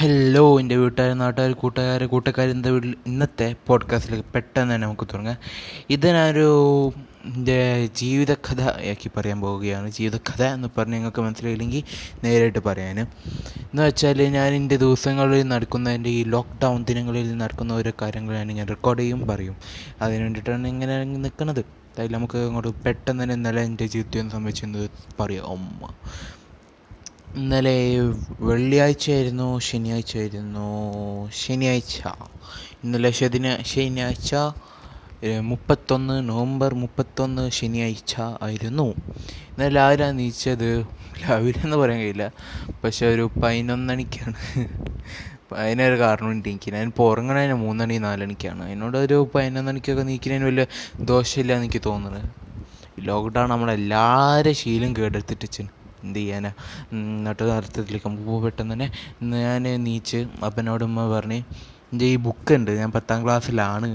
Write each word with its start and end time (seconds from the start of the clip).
Hello 0.00 0.60
എന്റെ 0.60 0.76
വീട്ടുകാർ 0.76 1.18
നാട്ടുകാർ 1.18 1.52
കൂട്ടുകാർ 1.52 2.04
കൂട്ടുകാർ 2.04 2.48
എന്റെ 2.48 2.70
വീട്ടിൽ 2.70 2.94
ഇന്നത്തെ 3.06 3.54
പോഡ്കാസ്റ്റിലേക്ക് 3.66 4.28
പെട്ടെന്ന് 4.34 4.74
തന്നെ 4.74 4.86
നമുക്ക് 4.86 5.06
തുടങ്ങാം. 5.12 5.36
ഇത് 5.90 6.06
ഞാനൊരു 6.06 6.92
എന്റെ 7.24 7.86
ജീവിതകഥ 7.96 8.60
ആക്കി 8.60 9.10
പറയാൻ 9.16 9.40
പോവുകയാണ്. 9.40 9.90
ജീവിതകഥ 9.90 10.42
എന്ന് 10.42 10.68
പറഞ്ഞ് 10.78 10.94
നിങ്ങൾക്ക് 10.94 11.20
മനസ്സിലായില്ലെങ്കിൽ 11.20 11.82
നേരിട്ട് 12.24 12.58
പറയാൻ 12.58 13.00
എന്ന് 13.00 13.82
വെച്ചാൽ 13.82 14.22
ഞാൻ 14.22 14.54
എന്റെ 14.54 14.76
ദിവസങ്ങളിൽ 14.76 15.42
നടക്കുന്ന 15.42 15.90
എന്റെ 15.90 16.10
ഈ 16.10 16.24
ലോക്ക്ഡൗൺ 16.24 16.84
ദിനങ്ങളിൽ 16.84 17.36
നടക്കുന്ന 17.36 17.72
ഓരോ 17.72 17.92
കാര്യങ്ങൾ 18.02 18.42
ഞാൻ 18.42 18.68
റെക്കോർഡ് 18.68 19.00
ചെയ്യും 19.00 19.26
പറയും. 19.26 19.56
അതിന് 20.02 20.22
വേണ്ടിയിട്ടാണ് 20.22 20.68
ഇങ്ങനെ 20.68 21.04
നിൽക്കുന്നത് 21.04 21.64
അതിൽ 21.98 22.12
നമുക്ക് 22.12 22.38
അങ്ങോട്ട് 22.38 22.68
പെട്ടെന്ന് 22.68 23.22
തന്നെ 23.22 23.34
ഇന്നലെ 23.34 23.62
എന്റെ 23.62 23.86
ജീവിതത്തിൽ 23.86 24.28
സംഭവിച്ചെന്ന് 24.28 24.88
പറയാം. 25.20 25.50
അമ്മ 25.50 25.94
ഇന്നലെ 27.38 27.74
വെള്ളിയാഴ്ചയായിരുന്നു 28.48 29.46
ശനിയാഴ്ചയായിരുന്നു 29.66 30.66
ശനിയാഴ്ച. 31.40 31.96
ഇന്നലെ 32.84 33.10
ശനിന 33.18 33.48
ശനിയാഴ്ച 33.72 34.30
മുപ്പത്തൊന്ന് 35.50 36.16
നവംബർ 36.30 36.70
മുപ്പത്തൊന്ന് 36.82 37.44
ശനിയാഴ്ച 37.58 38.14
ആയിരുന്നു. 38.46 38.86
ഇന്നലെ 39.52 39.80
ആരാ 39.86 40.08
നീച്ചത്? 40.20 40.68
രാവിലെ 41.22 41.76
പറയാൻ 41.82 42.00
കഴിയില്ല. 42.02 42.26
പക്ഷെ 42.84 43.04
ഒരു 43.14 43.24
പതിനൊന്നണിക്കാണ് 43.42 44.38
അതിനൊരു 45.62 45.96
കാരണമുണ്ട് 46.04 46.48
എനിക്ക് 46.52 46.70
ഞാൻ 46.74 46.86
ഇപ്പോൾ 46.92 47.06
ഉറങ്ങണതിന് 47.12 47.56
മൂന്നണി 47.64 47.96
നാലണിക്കാണ്. 48.06 48.62
അതിനോട് 48.68 48.98
ഒരു 49.06 49.18
പതിനൊന്നണിക്കൊക്കെ 49.34 50.04
നീക്കുന്നതിന് 50.10 50.48
വലിയ 50.50 50.66
ദോഷമില്ല 51.12 51.52
എനിക്ക് 51.62 51.82
തോന്നുന്നത് 51.88 52.22
ലോക്ക്ഡൗൺ 53.08 53.48
നമ്മളെല്ലാവരും 53.54 54.54
ശീലം 54.62 54.92
കേടെടുത്തിട്ട് 54.96 55.48
എന്ത് 56.04 56.18
ചെയ്യാനാ? 56.18 56.52
എന്നിട്ട് 56.92 57.44
അർത്ഥത്തിലേക്ക് 57.58 58.40
പെട്ടെന്ന് 58.44 58.72
തന്നെ 58.74 58.88
ഞാൻ 59.22 59.62
നീച്ച് 59.84 60.20
അപ്പനോട് 60.44 60.84
ഉമ്മ 60.84 61.08
പറഞ്ഞ് 61.10 61.40
എന്റെ 61.92 62.04
ഈ 62.04 62.16
ബുക്ക് 62.16 62.54
ഉണ്ട്. 62.54 62.70
ഞാൻ 62.70 62.90
പത്താം 62.92 63.24
ക്ലാസ്സിലാണ്. 63.24 63.90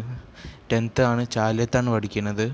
ടെൻത്ത് 0.72 1.02
ആണ്. 1.02 1.24
ചാലിയത്താണ് 1.32 1.90
പഠിക്കുന്നത് 1.90 2.46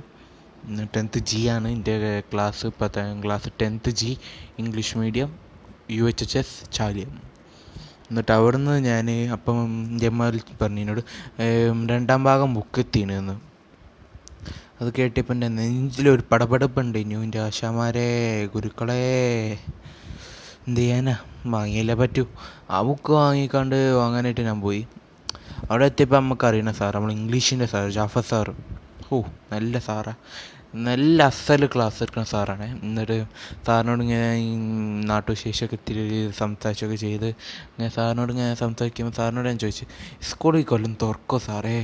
ടെൻത്ത് 0.96 1.20
ജി 1.20 1.42
ആണ്. 1.48 1.68
എന്റെ 1.68 1.96
ക്ലാസ് 2.34 2.68
പത്താം 2.82 3.23
class 3.26 3.50
tenth 3.62 3.90
G 3.90 4.18
English 4.60 4.98
medium 4.98 5.30
U 5.92 6.04
H 6.04 6.23
H 6.23 6.38
S 6.38 6.72
Chaliyam 6.73 7.12
എന്നിട്ട് 8.10 8.32
അവിടുന്ന് 8.32 8.73
ഞാൻ 8.86 9.08
അപ്പം 9.32 9.58
എന്റെ 9.92 10.08
അമ്മ 10.08 10.30
പറഞ്ഞു 10.62 11.02
രണ്ടാം 11.90 12.23
ഭാഗം 12.23 12.54
ബുക്ക് 12.54 12.80
എത്തിയെന്ന് 12.80 13.48
അത് 14.82 14.94
കേട്ടപ്പോൾ 14.98 15.34
എന്റെ 15.34 15.48
നെഞ്ചിലൊരു 15.48 16.24
പടപടപ്പുണ്ട്. 16.32 16.98
ഇനി 16.98 17.14
എന്റെ 17.24 17.40
ആശാമാരെ 17.40 18.06
ഗുരുക്കളെ 18.54 19.02
എന്ത് 20.68 20.80
ചെയ്യാനാ? 20.82 21.16
വാങ്ങിയല്ലേ 21.46 21.94
പറ്റൂ. 21.94 22.24
ആ 22.70 22.82
ബുക്ക് 22.82 23.12
വാങ്ങിക്കാണ്ട് 23.12 23.76
വാങ്ങാനായിട്ട് 24.02 24.42
ഞാൻ 24.42 24.62
പോയി. 24.62 24.82
അവിടെ 25.70 25.86
എത്തിയപ്പോൾ 25.86 26.16
നമുക്ക് 26.16 26.72
സാർ 26.74 26.96
നമ്മൾ 26.96 27.12
ഇംഗ്ലീഷിന്റെ 27.12 27.66
സാർ 27.66 27.90
ജാഫർ 27.90 28.24
സാർ. 28.32 28.48
ഓ 29.12 29.18
നല്ല 29.54 29.80
സാറാ. 29.80 30.14
നല്ല 30.88 31.24
അസൽ 31.24 31.66
ക്ലാസ് 31.66 32.04
എടുക്കുന്ന 32.04 32.26
സാറാണ്. 32.34 32.68
എന്നിട്ട് 32.84 33.18
സാറിനോട് 33.68 34.02
ഇങ്ങനെ 34.02 34.30
നാട്ടുവിശേഷമൊക്കെ 35.12 35.76
ഇത്തിരി 35.76 36.04
സംസാരിച്ചൊക്കെ 36.38 36.96
ചെയ്ത് 36.96 37.28
ഇങ്ങനെ 37.70 37.90
സാറിനോട് 37.90 38.32
ഇങ്ങനെ 38.32 38.54
സംസാരിക്കുമ്പോൾ 38.54 39.16
സാറിനോട് 39.18 39.48
ഞാൻ 39.48 39.60
ചോദിച്ചു 39.60 39.86
സ്കൂളിൽ 40.30 40.64
കൊല്ലം 40.64 40.94
തുറക്കോ 41.04 41.38
സാറേ? 41.48 41.78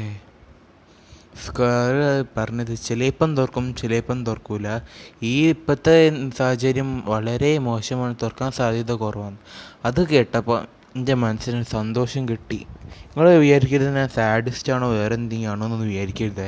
സ്ക്വയർ 1.44 2.26
പറഞ്ഞത് 2.38 2.78
ചിലപ്പം 2.78 3.36
തുറക്കും 3.36 3.76
ചിലപ്പം 3.76 4.26
തുറക്കൂല. 4.26 4.80
ഈ 5.24 5.50
ഇപ്പോഴത്തെ 5.50 5.96
സാഹചര്യം 6.38 7.04
വളരെ 7.06 7.58
മോശമാണ് 7.58 8.16
തുറക്കാൻ 8.24 8.52
സാധ്യത 8.52 8.92
കുറവാണ്. 8.92 9.38
അത് 9.86 10.08
കേട്ടപ്പോൾ 10.08 10.68
എന്റെ 10.96 11.14
മനസ്സിന് 11.14 11.64
സന്തോഷം 11.64 12.30
കിട്ടി. 12.30 12.66
നിങ്ങൾ 13.10 13.28
വിചാരിക്കരുത് 13.44 13.92
ഞാൻ 13.98 14.10
സാഡിസ്റ്റ് 14.16 14.72
ആണോ 14.76 14.88
വേറെ 14.94 15.16
എന്തെങ്കിലും 15.16 15.52
ആണോ 15.52 15.66
എന്നൊന്നും 15.66 15.90
വിചാരിക്കരുത്. 15.92 16.48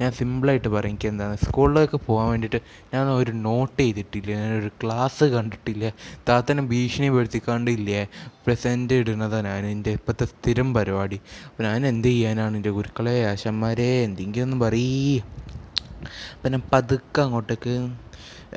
ഞാൻ 0.00 0.10
സിമ്പിളായിട്ട് 0.18 0.68
പറയും 0.68 0.92
എനിക്ക് 0.92 1.08
എന്താണ് 1.08 1.36
സ്കൂളിലൊക്കെ 1.44 1.98
പോകാൻ 2.06 2.26
വേണ്ടിയിട്ട് 2.32 2.60
ഞാൻ 2.94 3.06
ഒരു 3.20 3.32
നോട്ട് 3.46 3.78
ചെയ്തിട്ടില്ല 3.82 4.30
ഞാനൊരു 4.40 4.70
ക്ലാസ് 4.82 5.24
കണ്ടിട്ടില്ല 5.34 5.84
താത്തനെ 6.28 6.62
ഭീഷണിപ്പെടുത്തിക്കാണ്ടില്ലേ 6.72 8.02
പ്രസന്റ് 8.46 8.96
ഇടുന്നതാണ് 9.02 9.48
ഞാൻ 9.54 9.66
എന്റെ 9.74 9.92
ഇപ്പോഴത്തെ 9.98 10.26
സ്ഥിരം 10.32 10.74
പരിപാടി. 10.74 11.18
അപ്പോൾ 11.48 11.64
ഞാൻ 11.68 11.86
എന്ത് 11.92 12.08
ചെയ്യാനാണ് 12.08 12.56
എന്റെ 12.60 12.72
ഗുരുക്കളെ 12.78 13.16
ആശന്മാരെ 13.30 13.90
എന്തെങ്കിലും 14.08 14.46
ഒന്ന് 14.48 14.58
പറയേ. 14.66 15.16
അപ്പം 16.34 16.50
ഞാൻ 16.52 16.62
പതുക്കെ 16.72 17.20
അങ്ങോട്ടേക്ക് 17.22 17.74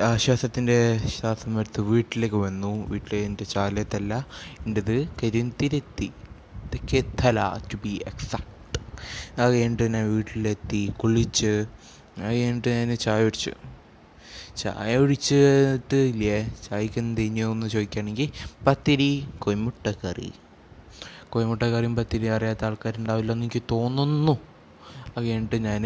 ആശ്വാസത്തിന്റെ 0.08 0.76
ശ്വാസം 1.14 1.58
എടുത്ത് 1.60 1.80
വീട്ടിലേക്ക് 1.92 2.38
വന്നു. 2.46 2.72
വീട്ടിൽ 2.92 3.14
എന്റെ 3.28 3.44
ചാലത്തല്ല 3.54 4.12
എന്റെത് 4.66 4.96
കരിന്തിരെത്തി 5.22 6.08
തെക്കേത്തല 6.74 7.38
ടു 7.72 7.76
ബി 7.76 7.92
എക്സാക്ട് 8.06 8.78
അത് 9.40 9.52
കഴിഞ്ഞിട്ട് 9.54 9.94
ഞാൻ 9.94 10.06
വീട്ടിലെത്തി 10.14 10.92
കുളിച്ച് 11.00 11.52
അത് 12.18 12.32
കഴിഞ്ഞിട്ട് 12.32 12.68
ഞാൻ 12.68 12.96
ചായ 12.96 13.24
കുടിച്ചു. 13.24 13.52
ചായ 14.56 14.98
കുടിച്ചിട്ട് 14.98 15.96
ഇല്ലേ? 15.96 16.38
ചായക്ക് 16.66 16.98
എന്ത് 16.98 17.20
ഇനിയൊന്ന് 17.20 17.66
ചോദിക്കുകയാണെങ്കിൽ 17.66 18.28
പത്തിരി 18.66 19.10
കൊയ്മുട്ട 19.38 19.94
കറി 20.04 20.30
കോഴിമുട്ട 21.30 21.62
കറിയും 21.62 21.96
പത്തിരി 21.96 22.26
അറിയാത്ത 22.26 22.64
ആൾക്കാരുണ്ടാവില്ല 22.64 23.32
എന്ന് 23.32 23.44
എനിക്ക് 23.44 23.62
തോന്നുന്നു. 23.70 24.34
അത് 25.16 25.24
കഴിഞ്ഞിട്ട് 25.24 25.56
ഞാൻ 25.56 25.84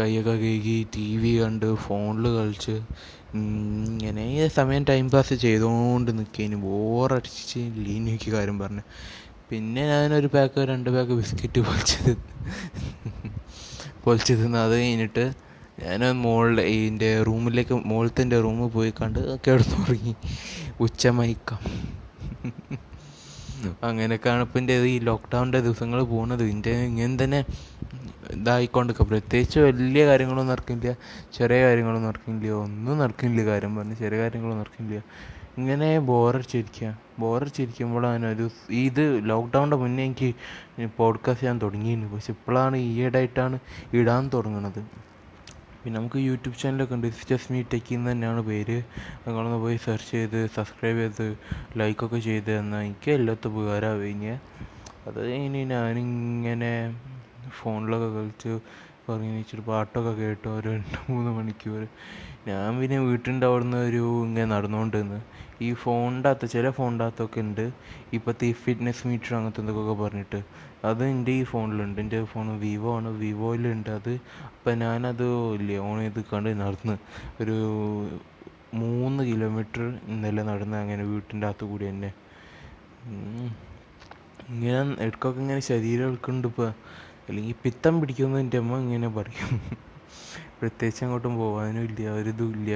കൈയൊക്കെ 0.00 0.30
കഴുകി 0.30 0.86
ടി 0.96 1.16
വി 1.16 1.42
കണ്ട് 1.42 1.74
ഫോണിൽ 1.74 2.26
കളിച്ച് 2.28 2.74
ഇങ്ങനെ 3.34 4.48
സമയം 4.48 4.84
ടൈം 4.84 5.10
പാസ് 5.10 5.34
ചെയ്തുകൊണ്ട് 5.34 6.18
നിൽക്കേന് 6.18 6.56
ബോറടിച്ച് 6.56 7.58
ലീനിക്ക് 7.58 8.30
കാര്യം 8.30 8.58
പറഞ്ഞു. 8.58 8.84
പിന്നെ 9.50 9.82
ഞാനൊരു 9.90 10.28
പാക്ക് 10.34 10.64
രണ്ട് 10.70 10.88
പാക്ക് 10.94 11.14
ബിസ്ക്കറ്റ് 11.20 11.60
പൊളിച്ചത്. 11.68 12.12
പൊളിച്ചത് 14.04 14.44
അത് 14.64 14.74
കഴിഞ്ഞിട്ട് 14.80 15.24
ഞാൻ 15.82 16.02
മുകളിൽ 16.24 16.60
ഇതിന്റെ 16.76 17.10
റൂമിലേക്ക് 17.28 17.74
മുകളിലത്തെ 17.90 18.22
എന്റെ 18.26 18.38
റൂമിൽ 18.46 18.70
പോയി 18.76 18.92
കണ്ട് 19.00 19.20
കിടന്നുറങ്ങി. 19.46 20.14
ഉച്ചമയക്കം. 20.86 21.60
അങ്ങനെയൊക്കെയാണ് 23.88 24.42
ഇപ്പം 24.46 24.60
എന്റെ 24.60 24.74
ഈ 24.92 24.98
ലോക്ക്ഡൗണിന്റെ 25.08 25.60
ദിവസങ്ങൾ 25.66 26.00
പോകുന്നത് 26.12 26.42
ഇതിന്റെ 26.46 26.74
ഇങ്ങനെ 26.90 27.16
തന്നെ 27.22 27.40
ഇതായിക്കൊണ്ടൊക്കെ 28.36 29.04
പ്രത്യേകിച്ച് 29.10 29.58
വലിയ 29.66 30.02
കാര്യങ്ങളൊന്നും 30.10 30.52
നടക്കില്ല. 30.54 30.88
ചെറിയ 31.38 31.58
കാര്യങ്ങളൊന്നും 31.66 32.08
നടക്കില്ല. 32.10 32.50
ഒന്നും 32.66 32.96
നടക്കില്ല 33.02 33.42
കാര്യം 33.50 33.72
പറഞ്ഞ്. 33.78 33.96
ചെറിയ 34.02 34.18
കാര്യങ്ങളൊന്നും 34.22 34.62
നടക്കില്ല. 34.64 34.98
ഇങ്ങനെ 35.58 35.98
ബോറടിച്ചിരിക്കുക 35.98 36.88
ബോറടിച്ചിരിക്കുമ്പോഴാണ് 37.18 38.26
ഒരു 38.26 38.50
ഇത് 38.70 39.04
ലോക്ക്ഡൗണിന്റെ 39.28 39.76
മുന്നേ 39.76 40.04
എനിക്ക് 40.04 40.28
പോഡ്കാസ്റ്റ് 40.96 41.42
ചെയ്യാൻ 41.42 41.60
തുടങ്ങിയിരുന്നു. 41.60 42.08
പക്ഷെ 42.14 42.32
ഇപ്പോഴാണ് 42.32 42.76
ഈയിടെയായിട്ടാണ് 42.76 43.58
ഇടാൻ 43.92 44.30
തുടങ്ങുന്നത് 44.34 44.80
പിന്നെ 45.82 45.98
നമുക്ക് 45.98 46.16
യൂട്യൂബ് 46.16 46.56
ചാനലൊക്കെ 46.58 46.94
ഉണ്ട്. 46.94 47.06
ജസ്റ്റ് 47.30 47.52
മീ 47.52 47.62
ടെക്കി 47.62 47.94
എന്ന് 47.94 48.10
തന്നെയാണ് 48.10 48.40
പേര്. 48.40 48.76
നിങ്ങളൊന്ന് 49.26 49.58
പോയി 49.58 49.76
സെർച്ച് 49.76 50.10
ചെയ്ത് 50.10 50.46
സബ്സ്ക്രൈബ് 50.54 50.98
ചെയ്ത് 50.98 51.38
ലൈക്കൊക്കെ 51.76 52.18
ചെയ്ത് 52.18 52.50
തന്നാൽ 52.58 52.82
എനിക്ക് 52.84 53.10
എല്ലാത്തും 53.10 53.52
ഉപകാരമാവും 53.56 54.00
കഴിഞ്ഞ് 54.00 54.34
അത് 55.06 55.18
കഴിഞ്ഞ് 55.30 55.62
ഞാനിങ്ങനെ 55.70 56.72
ഫോണിലൊക്കെ 57.50 58.08
കളിച്ച്. 58.18 58.52
വെച്ചിട്ട് 59.10 59.64
പാട്ടൊക്കെ 59.68 60.12
കേട്ട് 60.20 60.48
ഒരു 60.56 60.68
രണ്ട് 60.74 60.96
മൂന്ന് 61.10 61.30
മണിക്കൂർ. 61.36 61.82
ഞാൻ 62.48 62.66
പിന്നെ 62.80 62.98
വീട്ടിന്റെ 63.08 63.46
അവിടുന്ന് 63.50 63.78
ഒരു 63.88 64.02
ഇങ്ങനെ 64.26 64.48
നടന്നുകൊണ്ട് 64.54 64.98
ഈ 65.66 65.68
ഫോണിന്റെ 65.82 66.28
അകത്ത് 66.32 66.46
ചില 66.54 66.66
ഫോണിന്റെ 66.76 67.04
അകത്തൊക്കെ 67.04 67.40
ഉണ്ട്. 67.46 67.64
ഇപ്പോഴത്തെ 68.16 68.46
ഈ 68.50 68.54
ഫിറ്റ്നസ് 68.64 69.06
മീറ്റർ 69.10 69.30
അങ്ങനത്തെ 69.38 69.60
എന്തൊക്കെ 69.62 69.94
പറഞ്ഞിട്ട്. 70.02 70.40
അത് 70.88 71.02
എന്റെ 71.12 71.32
ഈ 71.40 71.42
ഫോണിലുണ്ട്. 71.52 71.98
എന്റെ 72.04 72.20
ഫോൺ 72.32 72.48
വിവോ 72.66 72.90
ആണ്. 72.98 73.10
വിവോയിലുണ്ട് 73.24 73.90
അത് 73.98 74.12
അപ്പം 74.48 74.78
ഞാനത് 74.84 75.26
ഇല്ലേ 75.58 75.78
ഓൺ 75.88 75.98
ചെയ്ത് 76.04 76.20
കണ്ട് 76.32 76.50
നടന്ന് 76.62 76.96
ഒരു 77.42 77.56
മൂന്ന് 78.82 79.22
കിലോമീറ്റർ 79.30 79.82
ഇന്നലെ 80.14 80.42
നടന്ന് 80.50 80.76
അങ്ങനെ 80.84 81.04
വീട്ടിന്റെ 81.12 81.46
അകത്ത് 81.50 81.66
കൂടി 81.72 81.84
തന്നെ. 81.90 82.10
ഇങ്ങനെ 84.54 84.80
ഇടയ്ക്കൊക്കെ 85.04 85.40
ഇങ്ങനെ 85.44 85.62
ശരീരം 85.70 86.06
എടുക്കുന്നുണ്ട് 86.10 86.48
ഇപ്പോൾ 86.50 86.68
അല്ലെങ്കിൽ 87.28 87.54
പിത്തം 87.64 87.94
പിടിക്കുമെന്ന് 88.00 88.40
എന്റെ 88.44 88.58
അമ്മ 88.62 88.78
ഇങ്ങനെ 88.84 89.08
പറയും. 89.18 89.50
പ്രത്യേകിച്ച് 90.60 91.02
അങ്ങോട്ടും 91.04 91.34
പോകാനും 91.40 91.82
ഇല്ല 91.88 92.08
ഒരിതും 92.18 92.50
ഇല്ല. 92.58 92.70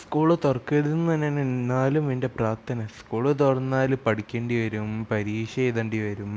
സ്കൂൾ 0.00 0.28
തുറക്കരുതെന്ന് 0.44 1.14
തന്നെയാണ് 1.14 1.40
എന്നാലും 1.40 2.04
എന്റെ 2.12 2.28
പ്രാർത്ഥന. 2.36 2.86
സ്കൂൾ 2.98 3.24
തുറന്നാൽ 3.42 3.94
പഠിക്കേണ്ടി 4.06 4.54
വരും 4.62 5.06
പരീക്ഷ 5.10 5.54
എഴുതേണ്ടി 5.66 5.98
വരും. 5.98 6.32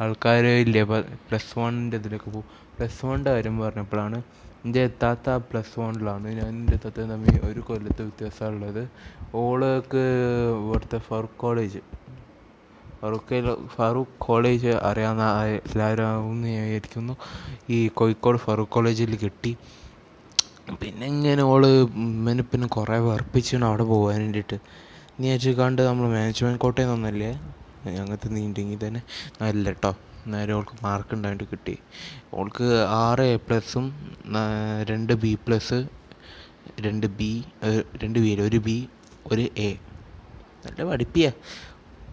ആൾക്കാർ 0.00 0.46
ഇല്ലേ 0.64 0.82
പ്ലസ് 1.28 1.52
വണ്ണിന്റെ 1.58 1.96
ഇതിലൊക്കെ 2.02 2.30
പോകും. 2.30 2.48
പ്ലസ് 2.76 3.00
വണ്ണിന്റെ 3.06 3.32
കാര്യം 3.36 3.58
പറഞ്ഞപ്പോഴാണ് 3.60 4.18
എന്റെ 4.64 4.80
എത്താത്ത 4.88 5.30
പ്ലസ് 5.50 5.74
വണ്ണിലാണ് 5.80 6.28
ഞാൻ 6.38 6.48
എന്റെ 6.48 6.74
എത്താത്ത 6.78 7.00
തമ്മിൽ 7.12 7.36
ഒരു 7.50 7.60
കൊല്ലത്തെ 7.60 8.02
വ്യത്യാസമുള്ളത് 8.02 8.82
ഓൾക്ക് 9.42 10.02
ഇവിടുത്തെ 10.60 10.98
four 10.98 11.24
college 11.42 11.80
Farook 13.02 13.38
Farook 13.74 14.12
college 14.24 14.72
അറിയാവുന്ന 14.88 15.24
എല്ലാവരും 15.68 16.34
വിചാരിക്കുന്നു 16.44 17.14
ഈ 17.76 17.78
കോഴിക്കോട് 17.98 18.38
ഫറൂഖ് 18.44 18.72
കോളേജിൽ 18.76 19.14
കിട്ടി. 19.22 19.52
പിന്നെ 20.80 21.06
ഇങ്ങനെ 21.14 21.42
ഓൾ 21.52 21.64
ഇവനെ 21.70 22.44
പിന്നെ 22.50 22.66
കുറേ 22.76 22.98
വർപ്പിച്ചാണ് 23.08 23.64
അവിടെ 23.70 23.84
പോകാൻ 23.92 24.20
വേണ്ടിയിട്ട്. 24.24 24.58
നീ 25.20 25.26
വെച്ച് 25.32 25.50
കണ്ട് 25.60 25.80
നമ്മൾ 25.88 26.04
മാനേജ്മെന്റ് 26.14 26.60
കോട്ടയിൽ 26.64 26.88
നിന്നല്ലേ 26.92 27.32
അങ്ങനത്തെ 28.00 28.28
നീണ്ടെങ്കിൽ 28.36 28.80
തന്നെ. 28.86 29.02
നല്ല 29.42 29.64
കേട്ടോ 29.68 29.92
നേരെ 30.32 30.52
ഓൾക്ക് 30.58 30.74
മാർക്ക് 30.86 31.12
ഉണ്ടായിട്ട് 31.16 31.46
കിട്ടി. 31.52 31.74
ഓൾക്ക് 32.40 32.68
ആറ് 33.04 33.26
എ 33.34 33.38
പ്ലസും 33.46 33.86
രണ്ട് 34.92 35.14
ബി 35.24 35.32
പ്ലസ് 35.46 35.80
രണ്ട് 36.86 37.06
ബി 37.18 37.32
രണ്ട് 38.02 38.18
ബി 38.24 38.30
ഒരു 38.48 38.60
ബി 38.68 38.78
ഒരു 39.32 39.46
എ 39.68 39.70
നല്ല 40.64 40.80
പഠിപ്പിയ. 40.90 41.26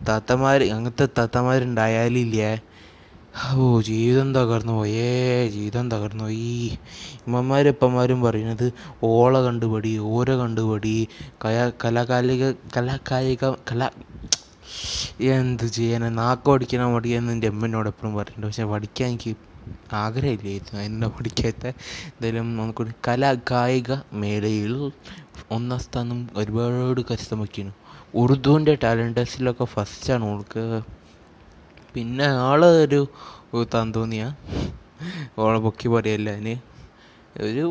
താത്തമാർ 0.07 0.63
അങ്ങനത്തെ 0.63 1.07
താത്തമാരുണ്ടായാലില്ലേ? 1.17 2.49
ഓ 3.55 3.81
ജീവിതം 3.81 4.35
തകർന്നു 4.35 4.73
പോയേ. 4.73 5.09
ജീവിതം 5.49 5.91
തകർന്നു 5.91 6.23
പോയി. 6.23 6.77
ഇമ്മമാരും 7.27 7.69
ഇപ്പന്മാരും 7.69 8.21
പറയുന്നത് 8.21 8.65
ഓള 9.03 9.41
കണ്ടുപടി 9.41 9.97
ഓര 10.13 10.35
കണ്ടുപടി 10.35 10.95
കയ 11.45 11.57
കലാകാലിക 11.85 12.43
കലാകായിക 12.77 13.43
കല 13.69 13.81
എന്ത് 15.35 15.67
ചെയ്യാനാ? 15.67 16.09
നാക്ക് 16.21 16.49
പഠിക്കണ 16.49 16.83
മടിയെന്ന് 16.85 17.33
എന്റെ 17.33 17.47
അമ്മനോട് 17.47 17.89
എപ്പോഴും 17.89 18.15
പറഞ്ഞിട്ടുണ്ട്. 18.15 18.47
പക്ഷെ 18.47 18.65
പഠിക്കാൻ 18.65 19.09
എനിക്ക് 19.09 19.31
ആഗ്രഹമില്ലായിരുന്നു. 19.93 20.79
അതിനെ 20.81 21.07
പഠിക്കാത്ത 21.07 21.65
എന്തായാലും 22.09 22.57
നമുക്ക് 22.57 22.83
കലാകായിക 23.07 23.91
മേളയിൽ 24.13 24.73
ഒന്നാം 25.49 25.79
സ്ഥാനം 25.85 26.19
ഒരുപാട് 26.37 27.01
കരസ്ഥമാക്കിയിരുന്നു 27.09 27.75
ഉറുദുവിന്റെ 28.13 28.73
ടാലന്റേഴ്സിലൊക്കെ 28.83 29.65
ഫസ്റ്റാണ് 29.73 30.25
ഓൾക്ക്. 30.31 30.63
പിന്നെ 31.95 32.27
ആളെ 32.47 32.69
ആളൊരു 32.71 33.01
താന്തോന്നിയ. 33.73 34.23
ഓളെ 35.37 35.59
പൊക്കി 35.65 35.87
പറയല്ല 35.87 36.29
അതിന്. 36.35 36.55
ഒരു 37.45 37.65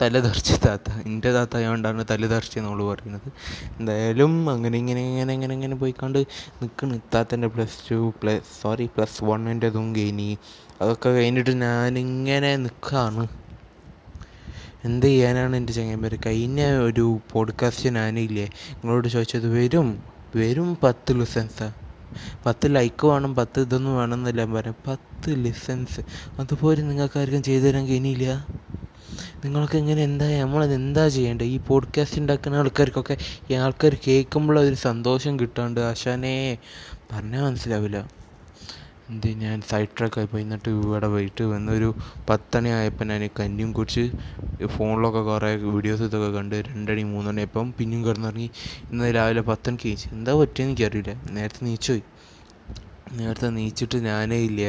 തലതെറിച്ച 0.00 0.52
താത്ത. 0.64 0.88
എന്റെ 1.06 1.30
താത്ത 1.32 1.54
ആയതുകൊണ്ടാണ് 1.56 2.02
തലതെറിച്ചെന്ന് 2.10 2.70
അവൾ 2.70 2.80
പറയുന്നത്. 2.90 3.28
എന്തായാലും 3.78 4.32
അങ്ങനെ 4.54 4.76
ഇങ്ങനെ 4.82 5.02
ഇങ്ങനെ 5.10 5.32
ഇങ്ങനെ 5.34 5.54
ഇങ്ങനെ 5.58 5.76
പോയിക്കൊണ്ട് 5.82 6.20
നിൽക്കണ് 6.60 6.96
ഇത്താത്തന്റെ 7.00 7.48
plus 7.54 7.78
two 7.88 7.98
plus 8.20 8.46
sorry 8.60 8.86
plus 8.96 9.18
വണ്ണിന്റെതും 9.24 9.88
കഴിഞ്ഞി. 9.96 10.30
അതൊക്കെ 10.80 11.08
കഴിഞ്ഞിട്ട് 11.10 11.52
ഞാനിങ്ങനെ 11.64 12.52
നിൽക്കുകയാണ് 12.64 13.24
എന്ത് 14.84 15.06
ചെയ്യാനാണ് 15.06 15.56
എന്റെ 15.56 15.72
ചങ്ങന്മാർ 15.72 16.18
കഴിഞ്ഞ 16.26 16.64
ഒരു 16.64 17.18
പോഡ്കാസ്റ്റ് 17.32 17.88
ഞാനില്ലേ 17.90 18.44
നിങ്ങളോട് 18.44 19.08
ചോദിച്ചത് 19.08 19.48
വരും 19.58 20.02
വരും 20.36 20.78
പത്ത് 20.82 21.20
ലിസൻസ് 21.20 21.70
പത്ത് 22.46 22.74
ലൈക്ക് 22.74 23.06
വേണം 23.06 23.34
പത്ത് 23.34 23.60
ഇതൊന്നും 23.60 23.96
വേണമെന്നെല്ലാം 23.96 24.52
പറയാം 24.52 24.74
പത്ത് 24.86 25.30
ലിസൻസ് 25.44 26.00
അതുപോലെ 26.38 26.82
നിങ്ങൾക്കാർക്കും 26.82 27.42
ചെയ്തു 27.42 27.64
തരാൻ 27.64 27.86
കഴിഞ്ഞില്ല 27.86 28.46
നിങ്ങൾക്ക് 29.44 29.76
എങ്ങനെ 29.76 30.02
എന്താ 30.02 30.40
നമ്മളത് 30.40 30.74
എന്താ 30.74 31.08
ചെയ്യേണ്ടത്? 31.08 31.46
ഈ 31.46 31.58
പോഡ്കാസ്റ്റ് 31.58 32.20
ഉണ്ടാക്കുന്ന 32.20 32.56
ആൾക്കാർക്കൊക്കെ 32.56 33.16
ഈ 33.50 33.54
ആൾക്കാർ 33.54 33.96
കേൾക്കുമ്പോൾ 34.06 34.60
ഒരു 34.60 34.74
സന്തോഷം 34.74 35.40
കിട്ടാണ്ട് 35.40 35.80
ആശാനേ. 35.80 36.58
പറഞ്ഞാൽ 37.12 37.44
മനസ്സിലാവില്ല. 37.44 38.10
എന്ത് 39.10 39.28
ഞാൻ 39.44 39.56
സൈഡ് 39.70 39.90
ട്രാക്കായി 39.98 40.28
പോയി. 40.32 40.42
എന്നിട്ട് 40.46 40.68
ഇവിടെ 40.76 41.08
പോയിട്ട് 41.14 41.44
വന്നൊരു 41.52 41.88
പത്തണി 42.28 42.70
ആയപ്പോൾ 42.76 43.06
ഞാൻ 43.12 43.22
കഞ്ഞിയും 43.40 43.70
കുടിച്ച് 43.78 44.04
ഫോണിലൊക്കെ 44.74 45.22
കുറേ 45.28 45.50
വീഡിയോസ് 45.74 46.04
ഇതൊക്കെ 46.08 46.30
കണ്ട് 46.38 46.56
രണ്ടണി 46.68 47.02
മൂന്നണി 47.12 47.42
ആയപ്പം 47.42 47.68
പിന്നെയും 47.78 48.02
കിടന്നിറങ്ങി. 48.06 48.48
ഇന്ന് 48.92 49.10
രാവിലെ 49.18 49.42
പത്തണിക്ക് 49.50 49.88
കഴിച്ചു 49.88 50.08
എന്താ 50.16 50.34
പറ്റിയെന്ന് 50.40 50.72
എനിക്കറിയില്ല. 50.72 51.14
നേരത്തെ 51.36 51.62
നീച്ചുപോയി 51.68 52.04
നേരത്തെ 53.18 53.48
നീച്ചിട്ട് 53.56 53.96
ഞാനേ 54.06 54.38
ഇല്ല? 54.46 54.62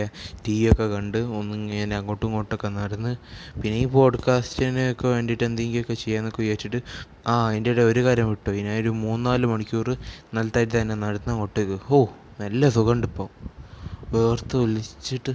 ടി 0.45 0.55
വി 0.59 0.65
ഒക്കെ 0.71 0.87
കണ്ട് 0.95 1.17
ഒന്ന് 1.37 1.53
ഇങ്ങനെ 1.59 1.95
അങ്ങോട്ടും 1.99 2.27
ഇങ്ങോട്ടൊക്കെ 2.27 2.69
നടന്ന് 2.79 3.11
പിന്നെ 3.61 3.77
ഈ 3.83 3.85
പോഡ്കാസ്റ്റിനൊക്കെ 3.95 5.07
വേണ്ടിയിട്ട് 5.07 5.45
എന്തെങ്കിലുമൊക്കെ 5.49 5.95
ചെയ്യാമെന്നൊക്കെ 6.03 6.41
വിചാരിച്ചിട്ട് 6.43 6.79
ആ 7.27 7.35
അതിന്റെ 7.47 7.71
ഇടയിൽ 7.71 7.89
ഒരു 7.93 8.03
കാര്യം 8.07 8.29
വിട്ടു. 8.33 8.51
ഞാൻ 8.67 8.75
ഒരു 8.83 8.93
മൂന്നാൽ 9.03 9.45
മണിക്കൂർ 9.53 9.89
നിലത്തായിട്ട് 10.35 10.75
തന്നെ 10.81 10.97
നടന്ന് 11.05 11.33
അങ്ങോട്ടേക്ക്. 11.35 11.79
ഓ 11.91 11.99
നല്ല 12.39 12.69
സുഖമുണ്ട് 12.69 13.07
ഇപ്പോൾ 13.11 13.29
വേർത്ത് 14.15 14.55
ഒലിച്ചിട്ട്. 14.63 15.33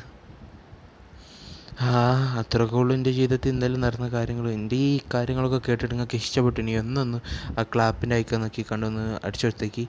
ആ 1.87 1.91
അത്രക്കുള്ളൂ 2.41 2.93
എന്റെ 2.97 3.12
ജീവിതത്തിൽ 3.19 3.50
എന്തായാലും 3.53 3.81
നടന്ന 3.85 4.09
കാര്യങ്ങൾ. 4.17 4.47
എന്റെ 4.59 4.77
ഈ 4.87 5.00
കാര്യങ്ങളൊക്കെ 5.15 5.61
കേട്ടിട്ട് 5.67 5.93
നിങ്ങൾക്ക് 5.94 6.19
ഇഷ്ടപ്പെട്ടു. 6.23 6.59
ഇനി 6.65 6.73
ഒന്നൊന്ന് 6.82 7.19
ആ 7.59 7.65
ക്ലാപ്പിന്റെ 7.75 8.17
ഐക്കൺ 8.21 8.41
നോക്കി 8.44 8.62
കണ്ടൊന്ന് 8.71 9.06
അടിച്ചെടുത്തേക്ക് 9.27 9.85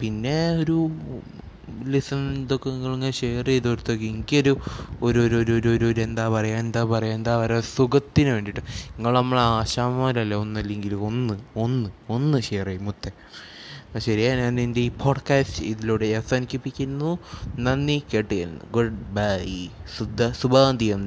പിന്നെ 0.00 0.32
ഒരു 0.62 0.76
ലിസൺ 1.92 2.20
ഇതൊക്കെ 2.42 2.68
നിങ്ങളിങ്ങനെ 2.74 3.14
ഷെയർ 3.20 3.46
ചെയ്ത് 3.50 3.68
കൊടുത്തേക്ക്. 3.70 4.06
എനിക്കൊരു 4.12 4.52
ഒരു 5.06 5.20
ഒരു 5.26 5.38
ഒരു 5.42 5.70
ഒരു 5.74 5.86
ഒരു 5.90 6.00
എന്താ 6.06 6.24
പറയുക 6.34 6.62
എന്താ 6.64 6.82
പറയുക 6.92 7.18
എന്താ 7.18 7.34
പറയുക 7.42 7.64
സുഖത്തിന് 7.76 8.30
വേണ്ടിയിട്ട്. 8.36 8.62
നിങ്ങൾ 8.96 9.12
നമ്മൾ 9.20 9.38
ആശാന്മാരല്ലേ? 9.60 10.38
ഒന്നല്ലെങ്കിൽ 10.44 10.94
ഒന്ന് 11.08 11.36
ഒന്ന് 11.64 11.88
ഒന്ന് 12.16 12.40
ഷെയർ 12.48 12.68
ചെയ്യും 12.70 12.86
മുത്തേ. 12.88 13.12
ശരിയാ. 13.98 14.36
ഞാൻ 14.36 14.60
എന്റെ 14.60 14.80
ഈ 14.80 14.88
പോഡ്കാസ്റ്റ് 14.88 15.62
ഇതിലൂടെ 15.62 16.06
അവസാനിപ്പിക്കുന്നു. 16.06 17.18
നന്ദി 17.58 18.02
കേട്ടിരുന്നു 18.14 18.60
ഗുഡ് 18.70 18.98
ബൈ 19.14 19.68
ശുദ്ധ 19.98 20.30
ശുഭാന്തിയം. 20.30 20.94